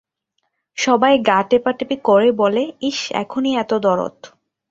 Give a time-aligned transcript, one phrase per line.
[0.77, 4.15] সবাই গা-টেপাটেপি করে বলে, ইস, এখনই এত দরদ!